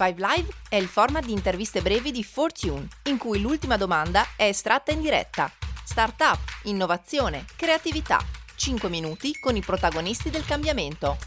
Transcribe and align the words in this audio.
5 0.00 0.14
Live 0.16 0.48
è 0.70 0.76
il 0.76 0.86
format 0.86 1.26
di 1.26 1.32
interviste 1.32 1.82
brevi 1.82 2.10
di 2.10 2.24
Fortune, 2.24 2.88
in 3.04 3.18
cui 3.18 3.38
l'ultima 3.38 3.76
domanda 3.76 4.22
è 4.34 4.44
estratta 4.44 4.92
in 4.92 5.02
diretta. 5.02 5.50
Startup, 5.84 6.38
innovazione, 6.62 7.44
creatività. 7.54 8.18
5 8.56 8.88
minuti 8.88 9.38
con 9.38 9.56
i 9.56 9.60
protagonisti 9.60 10.30
del 10.30 10.46
cambiamento. 10.46 11.18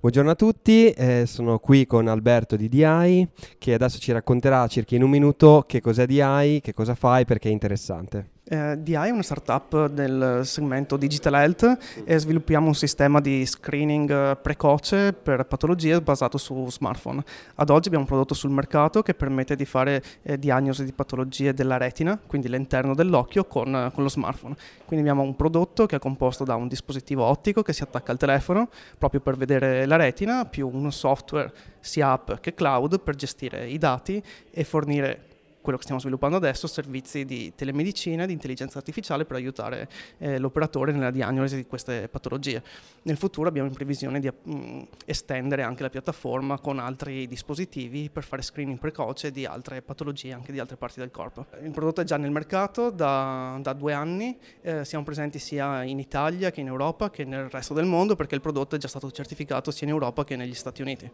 Buongiorno 0.00 0.30
a 0.30 0.34
tutti, 0.34 0.92
eh, 0.92 1.24
sono 1.26 1.58
qui 1.58 1.84
con 1.84 2.08
Alberto 2.08 2.56
di 2.56 2.70
DI 2.70 3.28
che 3.58 3.74
adesso 3.74 3.98
ci 3.98 4.10
racconterà 4.10 4.66
circa 4.68 4.94
in 4.94 5.02
un 5.02 5.10
minuto 5.10 5.64
che 5.68 5.82
cos'è 5.82 6.06
DI, 6.06 6.60
che 6.62 6.72
cosa 6.72 6.94
fai 6.94 7.26
perché 7.26 7.50
è 7.50 7.52
interessante. 7.52 8.33
Eh, 8.46 8.76
DI 8.78 8.92
è 8.92 9.08
una 9.08 9.22
startup 9.22 9.90
nel 9.92 10.40
segmento 10.44 10.98
digital 10.98 11.32
health 11.32 12.02
e 12.04 12.18
sviluppiamo 12.18 12.66
un 12.66 12.74
sistema 12.74 13.18
di 13.18 13.46
screening 13.46 14.10
eh, 14.10 14.36
precoce 14.36 15.14
per 15.14 15.46
patologie 15.46 16.02
basato 16.02 16.36
su 16.36 16.70
smartphone. 16.70 17.24
Ad 17.54 17.70
oggi 17.70 17.86
abbiamo 17.86 18.04
un 18.04 18.10
prodotto 18.10 18.34
sul 18.34 18.50
mercato 18.50 19.00
che 19.00 19.14
permette 19.14 19.56
di 19.56 19.64
fare 19.64 20.02
eh, 20.20 20.38
diagnosi 20.38 20.84
di 20.84 20.92
patologie 20.92 21.54
della 21.54 21.78
retina, 21.78 22.20
quindi 22.26 22.50
l'interno 22.50 22.94
dell'occhio, 22.94 23.46
con, 23.46 23.74
eh, 23.74 23.90
con, 23.94 24.02
lo 24.02 24.10
smartphone. 24.10 24.54
Quindi 24.84 25.08
abbiamo 25.08 25.26
un 25.26 25.36
prodotto 25.36 25.86
che 25.86 25.96
è 25.96 25.98
composto 25.98 26.44
da 26.44 26.54
un 26.54 26.68
dispositivo 26.68 27.24
ottico 27.24 27.62
che 27.62 27.72
si 27.72 27.82
attacca 27.82 28.12
al 28.12 28.18
telefono 28.18 28.68
proprio 28.98 29.20
per 29.20 29.38
vedere 29.38 29.86
la 29.86 29.96
retina, 29.96 30.44
più 30.44 30.68
un 30.70 30.92
software 30.92 31.50
sia 31.80 32.10
app 32.10 32.32
che 32.40 32.52
cloud 32.52 33.00
per 33.00 33.14
gestire 33.14 33.66
i 33.66 33.78
dati 33.78 34.22
e 34.50 34.64
fornire 34.64 35.32
quello 35.64 35.78
che 35.78 35.84
stiamo 35.84 36.00
sviluppando 36.02 36.36
adesso, 36.36 36.66
servizi 36.66 37.24
di 37.24 37.54
telemedicina, 37.54 38.26
di 38.26 38.34
intelligenza 38.34 38.76
artificiale 38.76 39.24
per 39.24 39.36
aiutare 39.36 39.88
eh, 40.18 40.38
l'operatore 40.38 40.92
nella 40.92 41.10
diagnosi 41.10 41.56
di 41.56 41.64
queste 41.64 42.06
patologie. 42.08 42.62
Nel 43.04 43.16
futuro 43.16 43.48
abbiamo 43.48 43.66
in 43.66 43.72
previsione 43.72 44.20
di 44.20 44.28
mh, 44.30 44.54
mm, 44.54 44.82
estendere 45.06 45.62
anche 45.62 45.82
la 45.82 45.88
piattaforma 45.88 46.58
con 46.58 46.78
altri 46.78 47.26
dispositivi 47.26 48.10
per 48.10 48.24
fare 48.24 48.42
screening 48.42 48.78
precoce 48.78 49.30
di 49.30 49.46
altre 49.46 49.80
patologie, 49.80 50.34
anche 50.34 50.52
di 50.52 50.58
altre 50.58 50.76
parti 50.76 51.00
del 51.00 51.10
corpo. 51.10 51.46
Il 51.62 51.70
prodotto 51.70 52.02
è 52.02 52.04
già 52.04 52.18
nel 52.18 52.30
mercato 52.30 52.90
da, 52.90 53.58
da 53.62 53.72
due 53.72 53.94
anni, 53.94 54.36
eh, 54.60 54.84
siamo 54.84 55.02
presenti 55.02 55.38
sia 55.38 55.82
in 55.82 55.98
Italia 55.98 56.50
che 56.50 56.60
in 56.60 56.66
Europa 56.66 57.08
che 57.08 57.24
nel 57.24 57.48
resto 57.48 57.72
del 57.72 57.86
mondo 57.86 58.16
perché 58.16 58.34
il 58.34 58.42
prodotto 58.42 58.76
è 58.76 58.78
già 58.78 58.88
stato 58.88 59.10
certificato 59.10 59.70
sia 59.70 59.86
in 59.86 59.94
Europa 59.94 60.24
che 60.24 60.36
negli 60.36 60.52
Stati 60.52 60.82
Uniti. 60.82 61.10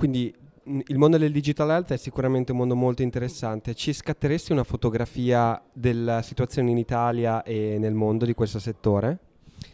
Quindi 0.00 0.34
il 0.86 0.98
mondo 0.98 1.18
del 1.18 1.32
digital 1.32 1.70
health 1.70 1.92
è 1.92 1.96
sicuramente 1.96 2.52
un 2.52 2.58
mondo 2.58 2.76
molto 2.76 3.02
interessante. 3.02 3.74
Ci 3.74 3.92
scatteresti 3.92 4.52
una 4.52 4.64
fotografia 4.64 5.60
della 5.72 6.22
situazione 6.22 6.70
in 6.70 6.78
Italia 6.78 7.42
e 7.42 7.76
nel 7.78 7.94
mondo 7.94 8.24
di 8.24 8.34
questo 8.34 8.58
settore? 8.58 9.18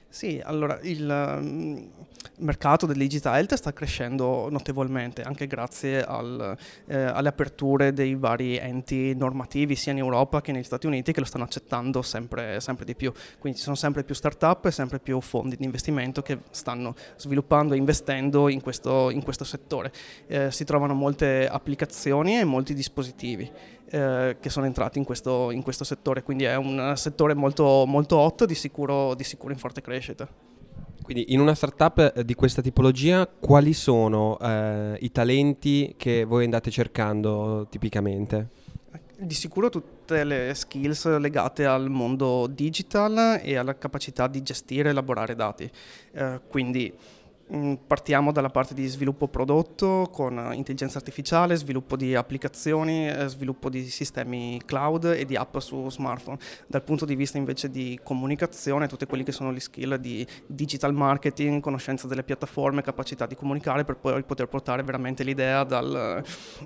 Sì, 0.08 0.40
allora 0.42 0.78
il 0.82 1.90
mercato 2.38 2.86
del 2.86 2.96
digital 2.96 3.34
health 3.34 3.54
sta 3.54 3.72
crescendo 3.72 4.48
notevolmente 4.50 5.22
anche 5.22 5.46
grazie 5.46 6.04
al, 6.04 6.56
eh, 6.86 6.96
alle 6.96 7.28
aperture 7.28 7.92
dei 7.92 8.14
vari 8.14 8.56
enti 8.56 9.14
normativi 9.14 9.74
sia 9.74 9.92
in 9.92 9.98
Europa 9.98 10.40
che 10.40 10.52
negli 10.52 10.64
Stati 10.64 10.86
Uniti 10.86 11.12
che 11.12 11.20
lo 11.20 11.26
stanno 11.26 11.44
accettando 11.44 12.02
sempre, 12.02 12.60
sempre 12.60 12.84
di 12.84 12.94
più. 12.94 13.12
Quindi 13.38 13.58
ci 13.58 13.64
sono 13.64 13.76
sempre 13.76 14.04
più 14.04 14.14
start-up 14.14 14.66
e 14.66 14.70
sempre 14.70 14.98
più 14.98 15.20
fondi 15.20 15.56
di 15.56 15.64
investimento 15.64 16.22
che 16.22 16.40
stanno 16.50 16.94
sviluppando 17.16 17.74
e 17.74 17.76
investendo 17.76 18.48
in 18.48 18.60
questo, 18.60 19.10
in 19.10 19.22
questo 19.22 19.44
settore. 19.44 19.92
Eh, 20.26 20.50
si 20.50 20.64
trovano 20.64 20.94
molte 20.94 21.48
applicazioni 21.48 22.38
e 22.38 22.44
molti 22.44 22.74
dispositivi 22.74 23.50
eh, 23.88 24.36
che 24.40 24.50
sono 24.50 24.66
entrati 24.66 24.98
in 24.98 25.04
questo, 25.04 25.50
in 25.50 25.62
questo, 25.62 25.84
settore, 25.84 26.22
quindi 26.22 26.44
è 26.44 26.56
un 26.56 26.94
settore 26.96 27.34
molto, 27.34 27.84
molto 27.86 28.16
hot, 28.16 28.44
di 28.44 28.54
sicuro, 28.54 29.14
di 29.14 29.24
sicuro 29.24 29.52
in 29.52 29.58
forte 29.58 29.80
crescita. 29.80 30.55
Quindi 31.06 31.32
in 31.32 31.38
una 31.38 31.54
startup 31.54 32.14
eh, 32.16 32.24
di 32.24 32.34
questa 32.34 32.60
tipologia 32.60 33.28
quali 33.28 33.74
sono 33.74 34.36
eh, 34.40 34.98
i 34.98 35.12
talenti 35.12 35.94
che 35.96 36.24
voi 36.24 36.42
andate 36.42 36.68
cercando 36.68 37.68
tipicamente? 37.70 38.48
Di 39.16 39.34
sicuro 39.34 39.68
tutte 39.68 40.24
le 40.24 40.52
skills 40.52 41.06
legate 41.18 41.64
al 41.64 41.90
mondo 41.90 42.48
digital 42.48 43.38
e 43.40 43.54
alla 43.54 43.78
capacità 43.78 44.26
di 44.26 44.42
gestire 44.42 44.88
e 44.88 44.90
elaborare 44.90 45.36
dati. 45.36 45.70
Eh, 46.10 46.40
quindi 46.48 46.92
partiamo 47.86 48.32
dalla 48.32 48.50
parte 48.50 48.74
di 48.74 48.86
sviluppo 48.88 49.28
prodotto 49.28 50.08
con 50.12 50.50
intelligenza 50.52 50.98
artificiale, 50.98 51.54
sviluppo 51.54 51.96
di 51.96 52.14
applicazioni, 52.14 53.08
eh, 53.08 53.28
sviluppo 53.28 53.70
di 53.70 53.84
sistemi 53.88 54.60
cloud 54.64 55.04
e 55.04 55.24
di 55.24 55.36
app 55.36 55.56
su 55.58 55.88
smartphone. 55.88 56.38
Dal 56.66 56.82
punto 56.82 57.04
di 57.04 57.14
vista 57.14 57.38
invece 57.38 57.70
di 57.70 57.98
comunicazione, 58.02 58.88
tutti 58.88 59.06
quelli 59.06 59.22
che 59.22 59.30
sono 59.30 59.52
gli 59.52 59.60
skill 59.60 59.94
di 59.96 60.26
digital 60.46 60.92
marketing, 60.92 61.60
conoscenza 61.60 62.08
delle 62.08 62.24
piattaforme, 62.24 62.82
capacità 62.82 63.26
di 63.26 63.36
comunicare 63.36 63.84
per 63.84 63.96
poi 63.96 64.24
poter 64.24 64.48
portare 64.48 64.82
veramente 64.82 65.22
l'idea 65.22 65.62
dal, 65.62 66.22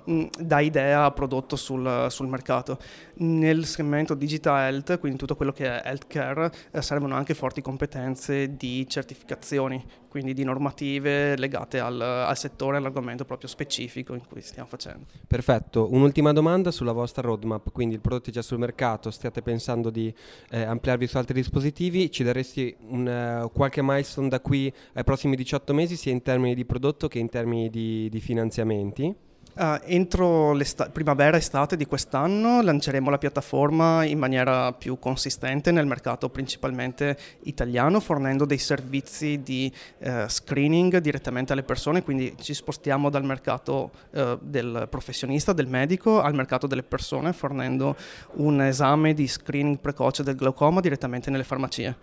mm, 0.09 0.25
da 0.39 0.59
idea 0.61 1.05
a 1.05 1.11
prodotto 1.11 1.55
sul, 1.55 2.07
sul 2.09 2.27
mercato. 2.27 2.79
Nel 3.17 3.65
segmento 3.65 4.15
digital 4.15 4.73
health, 4.73 4.99
quindi 4.99 5.19
tutto 5.19 5.35
quello 5.35 5.51
che 5.51 5.65
è 5.65 5.87
healthcare, 5.87 6.51
eh, 6.71 6.81
servono 6.81 7.15
anche 7.15 7.35
forti 7.35 7.61
competenze 7.61 8.55
di 8.55 8.87
certificazioni, 8.87 9.83
quindi 10.11 10.33
di 10.33 10.43
normative 10.43 11.37
legate 11.37 11.79
al, 11.79 12.01
al 12.01 12.37
settore, 12.37 12.75
all'argomento 12.75 13.23
proprio 13.23 13.47
specifico 13.47 14.13
in 14.13 14.27
cui 14.27 14.41
stiamo 14.41 14.67
facendo. 14.67 15.05
Perfetto, 15.25 15.87
un'ultima 15.89 16.33
domanda 16.33 16.69
sulla 16.69 16.91
vostra 16.91 17.21
roadmap, 17.21 17.71
quindi 17.71 17.95
il 17.95 18.01
prodotto 18.01 18.29
è 18.29 18.33
già 18.33 18.41
sul 18.41 18.57
mercato, 18.57 19.09
stiate 19.09 19.41
pensando 19.41 19.89
di 19.89 20.13
eh, 20.49 20.63
ampliarvi 20.63 21.07
su 21.07 21.15
altri 21.15 21.35
dispositivi, 21.35 22.11
ci 22.11 22.23
daresti 22.23 22.75
un, 22.89 23.43
uh, 23.45 23.51
qualche 23.53 23.81
milestone 23.81 24.27
da 24.27 24.41
qui 24.41 24.71
ai 24.95 25.05
prossimi 25.05 25.37
18 25.37 25.73
mesi 25.73 25.95
sia 25.95 26.11
in 26.11 26.21
termini 26.21 26.55
di 26.55 26.65
prodotto 26.65 27.07
che 27.07 27.17
in 27.17 27.29
termini 27.29 27.69
di, 27.69 28.09
di 28.09 28.19
finanziamenti? 28.19 29.29
Uh, 29.53 29.77
entro 29.83 30.57
primavera-estate 30.93 31.75
di 31.75 31.85
quest'anno 31.85 32.61
lanceremo 32.61 33.09
la 33.09 33.17
piattaforma 33.17 34.05
in 34.05 34.17
maniera 34.17 34.71
più 34.71 34.97
consistente 34.97 35.71
nel 35.71 35.85
mercato 35.85 36.29
principalmente 36.29 37.17
italiano, 37.43 37.99
fornendo 37.99 38.45
dei 38.45 38.57
servizi 38.57 39.41
di 39.43 39.69
uh, 39.99 40.25
screening 40.27 40.99
direttamente 40.99 41.51
alle 41.51 41.63
persone, 41.63 42.01
quindi 42.01 42.33
ci 42.39 42.53
spostiamo 42.53 43.09
dal 43.09 43.25
mercato 43.25 43.91
uh, 44.11 44.37
del 44.39 44.87
professionista, 44.89 45.51
del 45.51 45.67
medico, 45.67 46.21
al 46.21 46.33
mercato 46.33 46.65
delle 46.65 46.83
persone, 46.83 47.33
fornendo 47.33 47.97
un 48.35 48.61
esame 48.61 49.13
di 49.13 49.27
screening 49.27 49.79
precoce 49.79 50.23
del 50.23 50.37
glaucoma 50.37 50.79
direttamente 50.79 51.29
nelle 51.29 51.43
farmacie. 51.43 51.97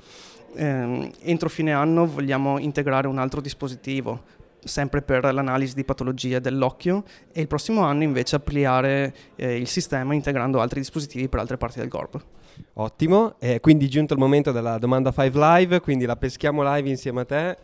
Um, 0.50 1.10
entro 1.20 1.48
fine 1.48 1.72
anno 1.72 2.06
vogliamo 2.06 2.58
integrare 2.58 3.06
un 3.06 3.18
altro 3.18 3.42
dispositivo 3.42 4.36
sempre 4.62 5.02
per 5.02 5.32
l'analisi 5.32 5.74
di 5.74 5.84
patologie 5.84 6.40
dell'occhio 6.40 7.04
e 7.32 7.40
il 7.40 7.46
prossimo 7.46 7.82
anno 7.82 8.02
invece 8.02 8.36
ampliare 8.36 9.14
eh, 9.36 9.56
il 9.56 9.66
sistema 9.68 10.14
integrando 10.14 10.60
altri 10.60 10.80
dispositivi 10.80 11.28
per 11.28 11.40
altre 11.40 11.56
parti 11.56 11.78
del 11.78 11.88
corpo. 11.88 12.36
Ottimo, 12.74 13.36
e 13.38 13.60
quindi 13.60 13.88
giunto 13.88 14.14
il 14.14 14.20
momento 14.20 14.52
della 14.52 14.78
domanda 14.78 15.12
5 15.12 15.30
live, 15.40 15.80
quindi 15.80 16.06
la 16.06 16.16
peschiamo 16.16 16.62
live 16.74 16.88
insieme 16.88 17.20
a 17.20 17.24
te. 17.24 17.56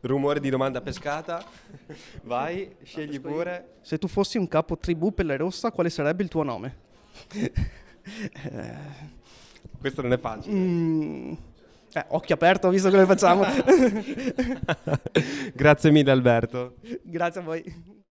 Rumore 0.00 0.40
di 0.40 0.50
domanda 0.50 0.80
pescata. 0.80 1.44
Vai, 2.24 2.74
scegli 2.82 3.20
pure. 3.20 3.76
Se 3.82 3.98
tu 3.98 4.08
fossi 4.08 4.38
un 4.38 4.48
capo 4.48 4.78
tribù 4.78 5.12
pelle 5.12 5.36
rossa, 5.36 5.70
quale 5.70 5.90
sarebbe 5.90 6.22
il 6.22 6.28
tuo 6.28 6.42
nome? 6.42 6.76
Questo 9.80 10.02
non 10.02 10.12
è 10.12 10.18
facile. 10.18 10.54
Mm, 10.54 11.32
eh, 11.98 12.04
occhio 12.08 12.34
aperto, 12.34 12.68
visto 12.68 12.90
lo 12.96 13.06
facciamo. 13.06 13.44
Grazie 15.54 15.90
mille 15.90 16.10
Alberto. 16.10 16.74
Grazie 17.02 17.40
a 17.40 17.44
voi. 17.44 17.98